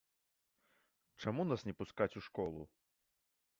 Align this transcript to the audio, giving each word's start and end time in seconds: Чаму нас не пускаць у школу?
Чаму 1.25 1.41
нас 1.51 1.61
не 1.69 1.73
пускаць 1.83 2.11
у 2.21 2.27
школу? 2.31 2.61